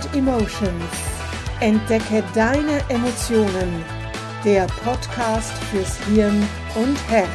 [0.00, 0.90] and Emotions.
[1.60, 3.84] Entdecke deine Emotionen.
[4.44, 7.28] Der Podcast fürs Hirn und Herz.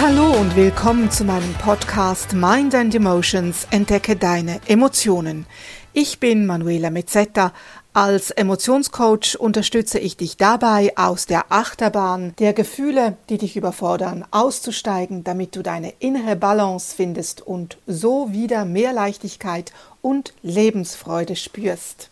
[0.00, 3.66] Hallo und willkommen zu meinem Podcast Mind and Emotions.
[3.70, 5.46] Entdecke deine Emotionen.
[5.92, 7.52] Ich bin Manuela Mezzetta,
[7.94, 15.22] als Emotionscoach unterstütze ich dich dabei, aus der Achterbahn der Gefühle, die dich überfordern, auszusteigen,
[15.22, 22.10] damit du deine innere Balance findest und so wieder mehr Leichtigkeit und Lebensfreude spürst.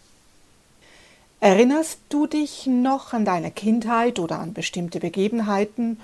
[1.40, 5.98] Erinnerst du dich noch an deine Kindheit oder an bestimmte Begebenheiten,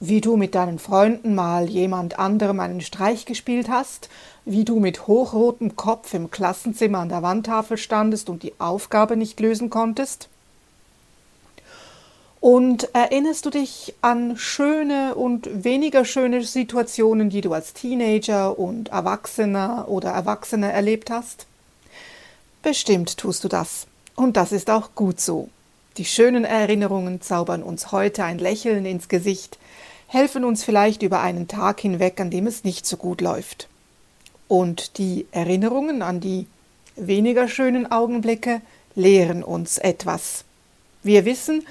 [0.00, 4.08] wie du mit deinen Freunden mal jemand anderem einen Streich gespielt hast,
[4.44, 9.40] wie du mit hochrotem Kopf im Klassenzimmer an der Wandtafel standest und die Aufgabe nicht
[9.40, 10.28] lösen konntest?
[12.40, 18.90] Und erinnerst du dich an schöne und weniger schöne Situationen, die du als Teenager und
[18.90, 21.46] Erwachsener oder Erwachsene erlebt hast?
[22.62, 23.86] Bestimmt tust du das.
[24.14, 25.48] Und das ist auch gut so.
[25.96, 29.58] Die schönen Erinnerungen zaubern uns heute ein Lächeln ins Gesicht,
[30.06, 33.68] helfen uns vielleicht über einen Tag hinweg, an dem es nicht so gut läuft.
[34.48, 36.46] Und die Erinnerungen an die
[36.94, 38.60] weniger schönen Augenblicke
[38.94, 40.44] lehren uns etwas.
[41.02, 41.66] Wir wissen,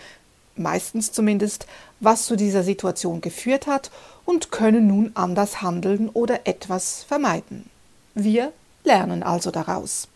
[0.55, 1.65] meistens zumindest,
[1.99, 3.91] was zu dieser Situation geführt hat
[4.25, 7.69] und können nun anders handeln oder etwas vermeiden.
[8.13, 8.51] Wir
[8.83, 10.07] lernen also daraus.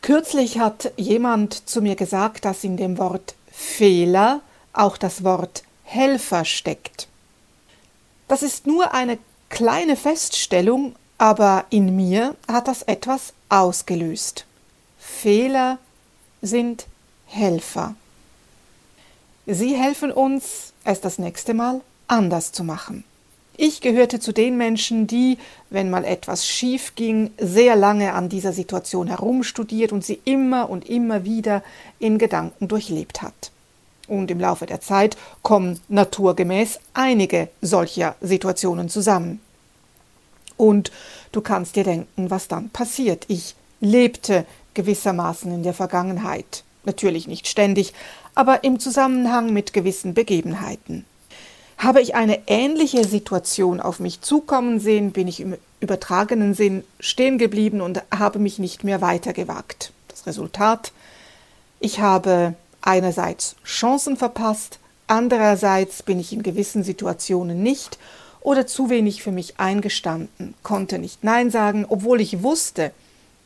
[0.00, 4.40] Kürzlich hat jemand zu mir gesagt, dass in dem Wort Fehler
[4.72, 7.08] auch das Wort Helfer steckt.
[8.32, 9.18] Das ist nur eine
[9.50, 14.46] kleine Feststellung, aber in mir hat das etwas ausgelöst.
[14.98, 15.76] Fehler
[16.40, 16.86] sind
[17.26, 17.94] Helfer.
[19.44, 23.04] Sie helfen uns, es das nächste Mal anders zu machen.
[23.58, 25.36] Ich gehörte zu den Menschen, die,
[25.68, 30.88] wenn mal etwas schief ging, sehr lange an dieser Situation herumstudiert und sie immer und
[30.88, 31.62] immer wieder
[31.98, 33.52] in Gedanken durchlebt hat.
[34.12, 39.40] Und im Laufe der Zeit kommen naturgemäß einige solcher Situationen zusammen.
[40.58, 40.92] Und
[41.32, 43.24] du kannst dir denken, was dann passiert.
[43.28, 46.62] Ich lebte gewissermaßen in der Vergangenheit.
[46.84, 47.94] Natürlich nicht ständig,
[48.34, 51.06] aber im Zusammenhang mit gewissen Begebenheiten.
[51.78, 57.38] Habe ich eine ähnliche Situation auf mich zukommen sehen, bin ich im übertragenen Sinn stehen
[57.38, 59.90] geblieben und habe mich nicht mehr weitergewagt.
[60.08, 60.92] Das Resultat?
[61.80, 67.98] Ich habe einerseits Chancen verpasst, andererseits bin ich in gewissen Situationen nicht
[68.40, 72.92] oder zu wenig für mich eingestanden, konnte nicht Nein sagen, obwohl ich wusste,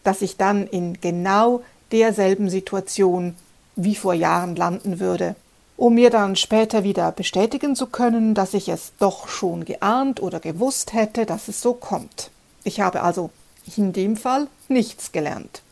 [0.03, 3.35] dass ich dann in genau derselben Situation
[3.77, 5.37] wie vor Jahren landen würde,
[5.77, 10.41] um mir dann später wieder bestätigen zu können, dass ich es doch schon geahnt oder
[10.41, 12.31] gewusst hätte, dass es so kommt.
[12.65, 13.31] Ich habe also
[13.77, 15.63] in dem Fall nichts gelernt.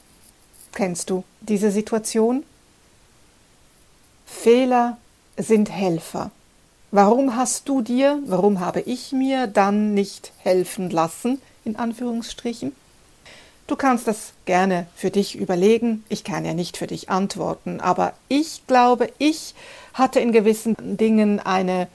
[0.73, 2.45] Kennst du diese Situation?
[4.45, 4.99] Fehler
[5.39, 6.31] sind Helfer.
[6.91, 12.77] Warum hast du dir, warum habe ich mir dann nicht helfen lassen, in Anführungsstrichen?
[13.67, 18.13] Du kannst das gerne für dich überlegen, ich kann ja nicht für dich antworten, aber
[18.29, 19.55] ich glaube, ich
[19.95, 21.89] hatte in gewissen Dingen eine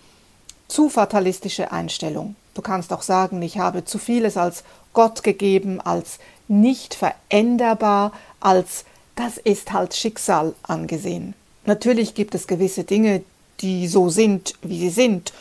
[0.68, 2.36] zu fatalistische Einstellung.
[2.56, 6.18] Du kannst auch sagen, ich habe zu vieles als Gott gegeben, als
[6.48, 8.86] nicht veränderbar, als
[9.16, 11.36] das ist halt Schicksal angesehen.
[11.70, 13.22] Natürlich gibt es gewisse Dinge,
[13.60, 15.34] die so sind, wie sie sind,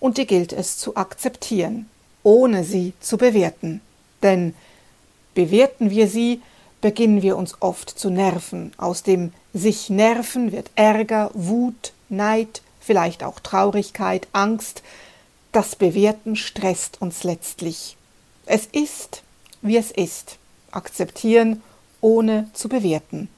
[0.00, 1.88] und die gilt es zu akzeptieren,
[2.24, 3.80] ohne sie zu bewerten.
[4.20, 4.56] Denn
[5.34, 6.42] bewerten wir sie,
[6.80, 8.72] beginnen wir uns oft zu nerven.
[8.78, 14.82] Aus dem sich nerven wird Ärger, Wut, Neid, vielleicht auch Traurigkeit, Angst.
[15.52, 17.96] Das Bewerten stresst uns letztlich.
[18.44, 19.22] Es ist,
[19.62, 20.38] wie es ist.
[20.72, 21.62] Akzeptieren,
[22.00, 23.28] ohne zu bewerten.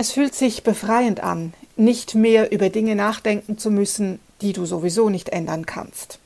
[0.00, 5.10] Es fühlt sich befreiend an, nicht mehr über Dinge nachdenken zu müssen, die du sowieso
[5.10, 6.18] nicht ändern kannst.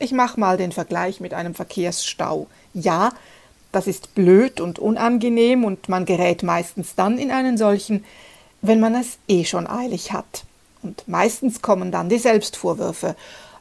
[0.00, 2.48] Ich mache mal den Vergleich mit einem Verkehrsstau.
[2.74, 3.10] Ja,
[3.70, 8.04] das ist blöd und unangenehm und man gerät meistens dann in einen solchen,
[8.62, 10.42] wenn man es eh schon eilig hat.
[10.82, 13.14] Und meistens kommen dann die Selbstvorwürfe.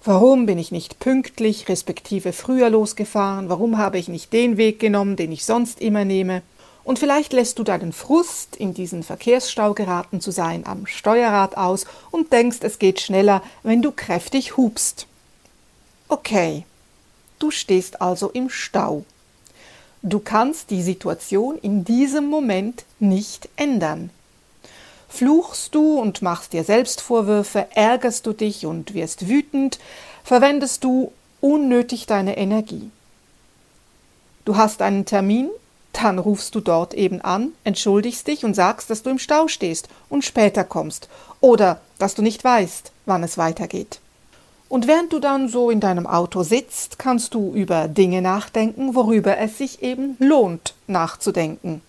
[0.04, 3.50] Warum bin ich nicht pünktlich, respektive früher losgefahren?
[3.50, 6.42] Warum habe ich nicht den Weg genommen, den ich sonst immer nehme?
[6.90, 11.86] Und vielleicht lässt du deinen Frust, in diesen Verkehrsstau geraten zu sein, am Steuerrad aus
[12.10, 15.06] und denkst, es geht schneller, wenn du kräftig hupst.
[16.08, 16.66] Okay,
[17.38, 19.06] du stehst also im Stau.
[20.02, 24.10] Du kannst die Situation in diesem Moment nicht ändern.
[25.10, 29.78] Fluchst du und machst dir Selbstvorwürfe, ärgerst du dich und wirst wütend,
[30.24, 32.90] verwendest du unnötig deine Energie.
[34.44, 35.52] Du hast einen Termin,
[35.94, 39.90] dann rufst du dort eben an, entschuldigst dich und sagst, dass du im Stau stehst
[40.10, 41.10] und später kommst
[41.42, 44.00] oder dass du nicht weißt, wann es weitergeht.
[44.70, 49.38] Und während du dann so in deinem Auto sitzt, kannst du über Dinge nachdenken, worüber
[49.40, 51.82] es sich eben lohnt nachzudenken.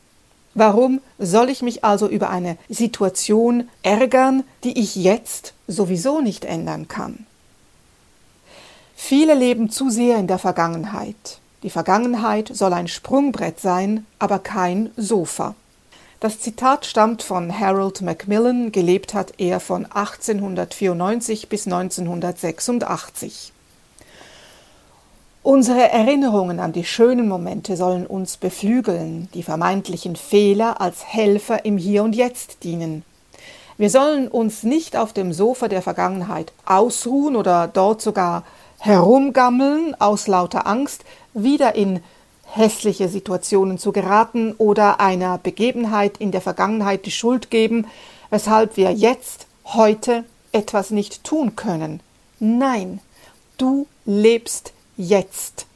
[0.54, 6.88] Warum soll ich mich also über eine Situation ärgern, die ich jetzt sowieso nicht ändern
[6.88, 7.26] kann?
[8.96, 11.39] Viele leben zu sehr in der Vergangenheit.
[11.62, 15.54] Die Vergangenheit soll ein Sprungbrett sein, aber kein Sofa.
[16.18, 23.52] Das Zitat stammt von Harold Macmillan, gelebt hat er von 1894 bis 1986.
[25.42, 31.78] Unsere Erinnerungen an die schönen Momente sollen uns beflügeln, die vermeintlichen Fehler als Helfer im
[31.78, 33.04] Hier und Jetzt dienen.
[33.78, 38.44] Wir sollen uns nicht auf dem Sofa der Vergangenheit ausruhen oder dort sogar
[38.80, 41.04] herumgammeln aus lauter Angst,
[41.34, 42.02] wieder in
[42.44, 47.86] hässliche Situationen zu geraten oder einer Begebenheit in der Vergangenheit die Schuld geben,
[48.30, 52.00] weshalb wir jetzt, heute etwas nicht tun können.
[52.40, 53.00] Nein,
[53.56, 55.66] du lebst jetzt.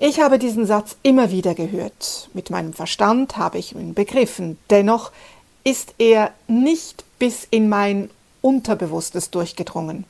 [0.00, 2.30] Ich habe diesen Satz immer wieder gehört.
[2.32, 4.56] Mit meinem Verstand habe ich ihn begriffen.
[4.70, 5.10] Dennoch
[5.64, 8.10] ist er nicht bis in mein
[8.40, 10.04] Unterbewusstes durchgedrungen.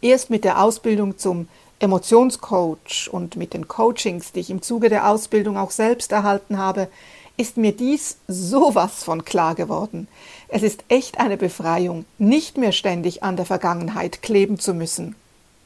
[0.00, 1.48] Erst mit der Ausbildung zum
[1.78, 6.88] Emotionscoach und mit den Coachings, die ich im Zuge der Ausbildung auch selbst erhalten habe,
[7.36, 10.08] ist mir dies sowas von klar geworden.
[10.48, 15.16] Es ist echt eine Befreiung, nicht mehr ständig an der Vergangenheit kleben zu müssen.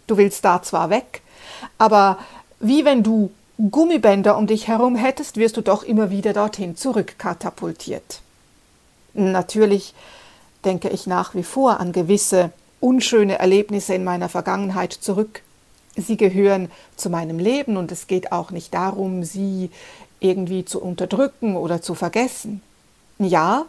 [0.07, 1.23] Du willst da zwar weg,
[1.79, 2.19] aber
[2.59, 3.31] wie wenn du
[3.71, 8.21] Gummibänder um dich herum hättest, wirst du doch immer wieder dorthin zurückkatapultiert.
[9.13, 9.95] Natürlich
[10.65, 12.51] denke ich nach wie vor an gewisse
[12.81, 15.43] unschöne Erlebnisse in meiner Vergangenheit zurück,
[15.97, 19.71] sie gehören zu meinem Leben und es geht auch nicht darum, sie
[20.19, 22.63] irgendwie zu unterdrücken oder zu vergessen.
[23.19, 23.67] Ja,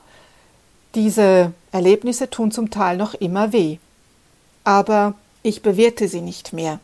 [0.95, 3.77] diese Erlebnisse tun zum Teil noch immer weh,
[4.63, 6.79] aber ich bewerte sie nicht mehr.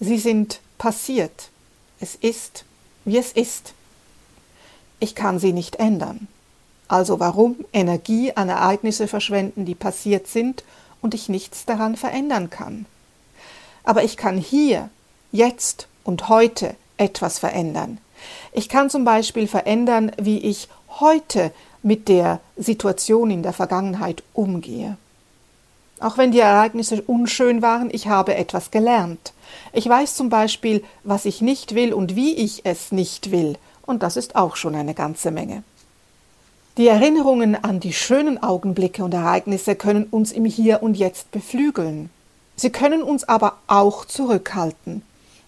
[0.00, 1.50] Sie sind passiert.
[2.00, 2.64] Es ist,
[3.04, 3.72] wie es ist.
[5.00, 6.28] Ich kann sie nicht ändern.
[6.88, 10.62] Also warum Energie an Ereignisse verschwenden, die passiert sind
[11.00, 12.86] und ich nichts daran verändern kann?
[13.86, 14.90] aber ich kann hier,
[15.32, 17.98] jetzt und heute etwas verändern.
[18.52, 20.68] Ich kann zum Beispiel verändern, wie ich
[21.00, 21.52] heute
[21.82, 24.96] mit der Situation in der Vergangenheit umgehe.
[26.00, 29.32] Auch wenn die Ereignisse unschön waren, ich habe etwas gelernt.
[29.72, 33.56] Ich weiß zum Beispiel, was ich nicht will und wie ich es nicht will,
[33.86, 35.62] und das ist auch schon eine ganze Menge.
[36.78, 42.10] Die Erinnerungen an die schönen Augenblicke und Ereignisse können uns im Hier und Jetzt beflügeln.
[42.54, 45.00] Sie können uns aber auch zurückhalten,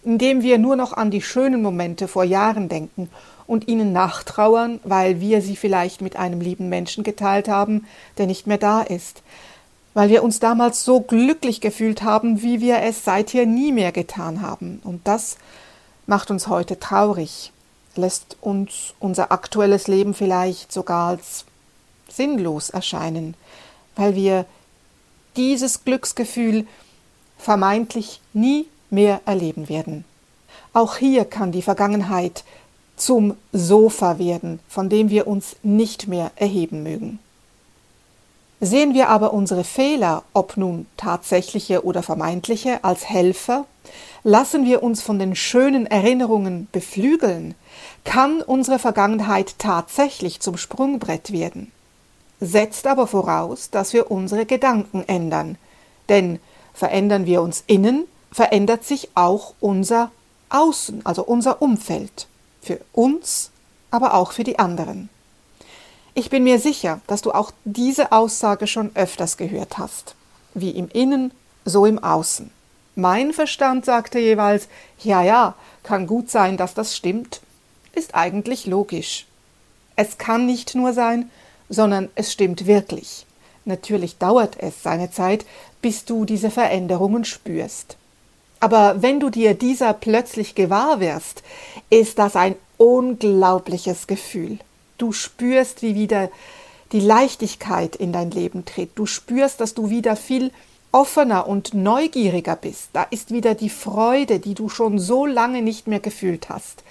[0.03, 3.11] indem wir nur noch an die schönen Momente vor Jahren denken
[3.47, 7.87] und ihnen nachtrauern, weil wir sie vielleicht mit einem lieben Menschen geteilt haben,
[8.17, 9.23] der nicht mehr da ist,
[9.93, 14.41] weil wir uns damals so glücklich gefühlt haben, wie wir es seither nie mehr getan
[14.41, 14.81] haben.
[14.83, 15.37] Und das
[16.07, 17.53] macht uns heute traurig,
[17.99, 21.45] lässt uns unser aktuelles Leben vielleicht sogar als
[22.09, 23.35] sinnlos erscheinen,
[23.97, 24.47] weil wir
[25.37, 26.67] dieses Glücksgefühl
[27.37, 30.05] vermeintlich nie mehr erleben werden.
[30.73, 32.45] Auch hier kann die Vergangenheit
[32.97, 37.19] zum Sofa werden, von dem wir uns nicht mehr erheben mögen.
[38.61, 43.67] Sehen wir aber unsere Fehler, ob nun tatsächliche oder vermeintliche, als Helfer,
[44.25, 47.55] lassen wir uns von den schönen Erinnerungen beflügeln,
[48.05, 51.71] kann unsere Vergangenheit tatsächlich zum Sprungbrett werden.
[52.41, 55.57] Setzt aber voraus, dass wir unsere Gedanken ändern,
[56.09, 56.41] denn
[56.79, 60.13] Verändern wir uns innen, verändert sich auch unser
[60.49, 62.29] Außen, also unser Umfeld.
[62.63, 63.51] Für uns,
[63.91, 65.09] aber auch für die anderen.
[66.19, 70.17] Ich bin mir sicher, dass du auch diese Aussage schon öfters gehört hast.
[70.53, 71.31] Wie im Innen,
[71.65, 72.51] so im Außen.
[72.97, 74.67] Mein Verstand sagte jeweils,
[74.99, 77.41] ja, ja, kann gut sein, dass das stimmt,
[77.93, 79.29] ist eigentlich logisch.
[79.95, 81.31] Es kann nicht nur sein,
[81.69, 83.25] sondern es stimmt wirklich.
[83.65, 85.47] Natürlich dauert es seine Zeit,
[85.83, 87.97] bis du diese Veränderungen spürst.
[88.59, 91.45] Aber wenn du dir dieser plötzlich gewahr wirst,
[91.91, 94.59] ist das ein unglaubliches Gefühl.
[94.99, 96.31] Du spürst, wie wieder
[96.93, 98.91] die Leichtigkeit in dein Leben tritt.
[98.95, 100.53] Du spürst, dass du wieder viel
[100.93, 102.91] offener und neugieriger bist.
[102.93, 106.83] Da ist wieder die Freude, die du schon so lange nicht mehr gefühlt hast.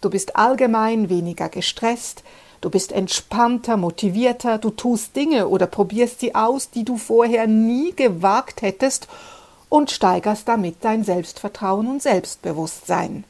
[0.00, 2.22] Du bist allgemein weniger gestresst,
[2.60, 7.94] Du bist entspannter, motivierter, du tust Dinge oder probierst sie aus, die du vorher nie
[7.94, 9.08] gewagt hättest
[9.70, 13.24] und steigerst damit dein Selbstvertrauen und Selbstbewusstsein.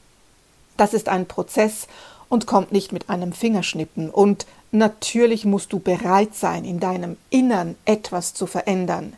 [0.76, 1.86] Das ist ein Prozess
[2.30, 7.74] und kommt nicht mit einem Fingerschnippen und natürlich musst du bereit sein, in deinem Innern
[7.84, 9.12] etwas zu verändern.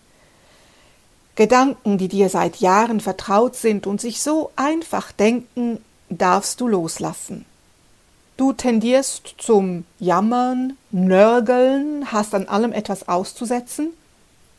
[1.36, 5.78] Gedanken, die dir seit Jahren vertraut sind und sich so einfach denken,
[6.08, 7.44] darfst du loslassen.
[8.36, 13.90] Du tendierst zum Jammern, Nörgeln, hast an allem etwas auszusetzen?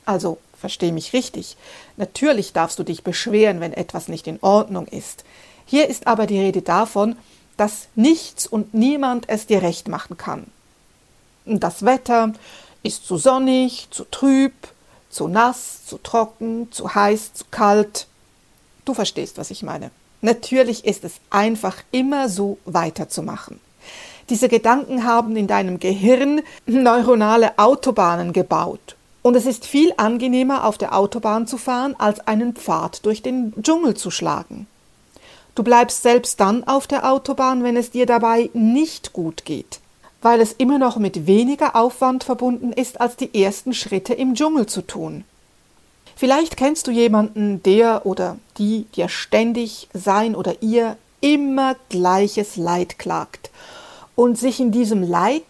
[0.05, 1.57] Also, versteh mich richtig.
[1.97, 5.23] Natürlich darfst du dich beschweren, wenn etwas nicht in Ordnung ist.
[5.65, 7.15] Hier ist aber die Rede davon,
[7.57, 10.45] dass nichts und niemand es dir recht machen kann.
[11.45, 12.33] Das Wetter
[12.83, 14.53] ist zu sonnig, zu trüb,
[15.09, 18.07] zu nass, zu trocken, zu heiß, zu kalt.
[18.85, 19.91] Du verstehst, was ich meine.
[20.21, 23.59] Natürlich ist es einfach immer so weiterzumachen.
[24.29, 28.95] Diese Gedanken haben in deinem Gehirn neuronale Autobahnen gebaut.
[29.21, 33.53] Und es ist viel angenehmer, auf der Autobahn zu fahren, als einen Pfad durch den
[33.61, 34.67] Dschungel zu schlagen.
[35.55, 39.79] Du bleibst selbst dann auf der Autobahn, wenn es dir dabei nicht gut geht,
[40.21, 44.65] weil es immer noch mit weniger Aufwand verbunden ist, als die ersten Schritte im Dschungel
[44.65, 45.25] zu tun.
[46.15, 52.97] Vielleicht kennst du jemanden, der oder die dir ständig sein oder ihr immer gleiches Leid
[52.97, 53.51] klagt
[54.15, 55.43] und sich in diesem Leid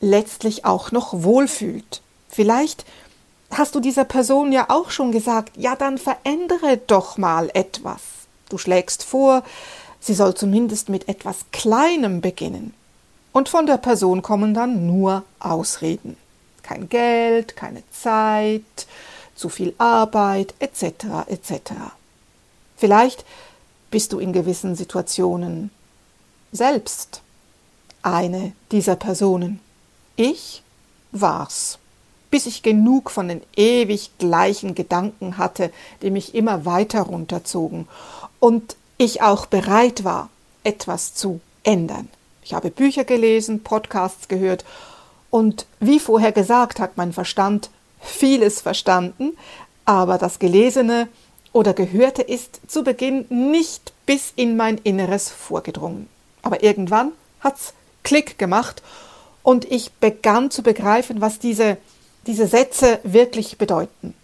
[0.00, 2.02] letztlich auch noch wohlfühlt.
[2.28, 2.84] Vielleicht
[3.50, 8.15] hast du dieser Person ja auch schon gesagt, ja dann verändere doch mal etwas.
[8.48, 9.42] Du schlägst vor,
[10.00, 12.74] sie soll zumindest mit etwas Kleinem beginnen.
[13.32, 16.16] Und von der Person kommen dann nur Ausreden.
[16.62, 18.62] Kein Geld, keine Zeit,
[19.34, 21.28] zu viel Arbeit etc.
[21.28, 21.72] etc.
[22.76, 23.24] Vielleicht
[23.90, 25.70] bist du in gewissen Situationen
[26.52, 27.20] selbst
[28.02, 29.60] eine dieser Personen.
[30.16, 30.62] Ich
[31.12, 31.78] war's,
[32.30, 35.70] bis ich genug von den ewig gleichen Gedanken hatte,
[36.02, 37.86] die mich immer weiter runterzogen
[38.40, 40.30] und ich auch bereit war,
[40.64, 42.08] etwas zu ändern.
[42.42, 44.64] Ich habe Bücher gelesen, Podcasts gehört
[45.30, 49.36] und wie vorher gesagt hat mein Verstand vieles verstanden,
[49.84, 51.08] aber das Gelesene
[51.52, 56.08] oder Gehörte ist zu Beginn nicht bis in mein Inneres vorgedrungen.
[56.42, 58.82] Aber irgendwann hat's Klick gemacht
[59.42, 61.78] und ich begann zu begreifen, was diese,
[62.26, 64.14] diese Sätze wirklich bedeuten.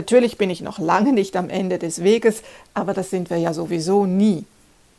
[0.00, 2.42] Natürlich bin ich noch lange nicht am Ende des Weges,
[2.72, 4.46] aber das sind wir ja sowieso nie.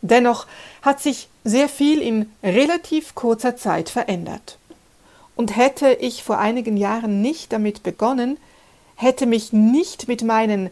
[0.04, 0.46] Dennoch
[0.84, 4.60] hat sich sehr viel in relativ kurzer Zeit verändert.
[5.36, 8.38] Und hätte ich vor einigen Jahren nicht damit begonnen,
[8.96, 10.70] hätte mich nicht mit meinen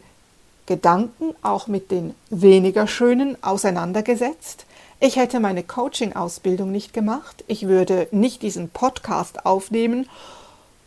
[0.66, 4.64] Gedanken, auch mit den weniger schönen, auseinandergesetzt,
[5.00, 10.08] ich hätte meine Coaching-Ausbildung nicht gemacht, ich würde nicht diesen Podcast aufnehmen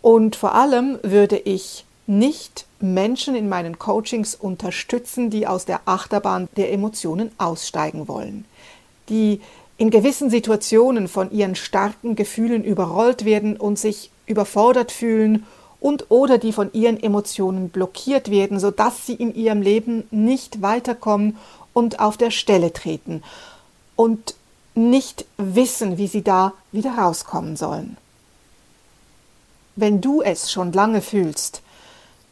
[0.02, 6.50] und vor allem würde ich nicht Menschen in meinen Coachings unterstützen, die aus der Achterbahn
[6.58, 8.46] der Emotionen aussteigen wollen,
[9.10, 9.42] die
[9.78, 15.46] in gewissen Situationen von ihren starken Gefühlen überrollt werden und sich überfordert fühlen
[15.80, 21.38] und oder die von ihren Emotionen blockiert werden, sodass sie in ihrem Leben nicht weiterkommen
[21.74, 23.24] und auf der Stelle treten
[23.96, 24.36] und
[24.76, 27.98] nicht wissen, wie sie da wieder rauskommen sollen.
[29.76, 31.63] Wenn du es schon lange fühlst,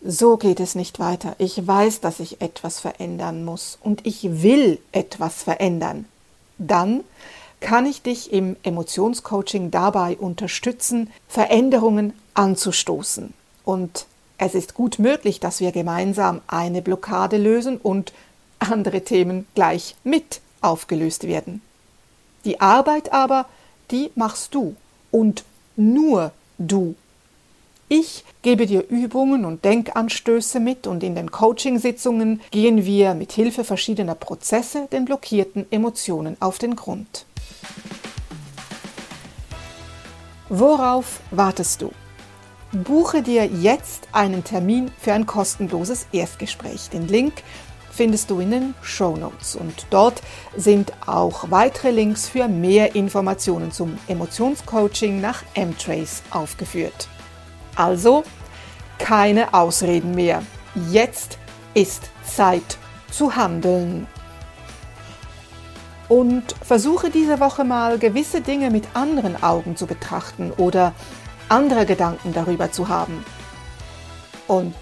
[0.04, 1.36] so geht es nicht weiter.
[1.38, 6.06] Ich weiß, dass ich etwas verändern muss und ich will etwas verändern.
[6.58, 7.04] Dann
[7.60, 13.34] kann ich dich im Emotionscoaching dabei unterstützen, Veränderungen anzustoßen.
[13.64, 18.12] Und es ist gut möglich, dass wir gemeinsam eine Blockade lösen und
[18.58, 21.62] andere Themen gleich mit aufgelöst werden.
[22.46, 23.46] Die Arbeit aber,
[23.92, 24.76] die machst du
[25.12, 25.44] und
[25.76, 26.96] nur du.
[27.94, 33.66] Ich gebe dir Übungen und Denkanstöße mit und in den Coachingsitzungen gehen wir mit Hilfe
[33.66, 37.26] verschiedener Prozesse den blockierten Emotionen auf den Grund.
[40.48, 41.92] Worauf wartest du?
[42.72, 46.92] Buche dir jetzt einen Termin für ein kostenloses Erstgespräch.
[46.92, 47.44] Den Link
[47.92, 50.22] findest du in den Show Notes und dort
[50.56, 57.10] sind auch weitere Links für mehr Informationen zum Emotionscoaching nach M-Trace aufgeführt.
[57.76, 58.24] Also
[59.00, 60.44] keine Ausreden mehr.
[60.90, 61.38] Jetzt
[61.74, 62.78] ist Zeit
[63.12, 64.08] zu handeln.
[66.08, 70.94] Und versuche diese Woche mal gewisse Dinge mit anderen Augen zu betrachten oder
[71.48, 73.24] andere Gedanken darüber zu haben.
[74.48, 74.76] Und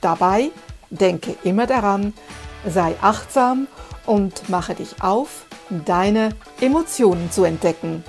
[0.00, 0.50] dabei
[0.90, 2.14] denke immer daran,
[2.68, 3.66] sei achtsam
[4.06, 8.04] und mache dich auf, deine Emotionen zu entdecken.